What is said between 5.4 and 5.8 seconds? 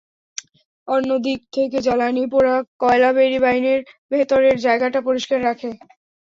রাখে।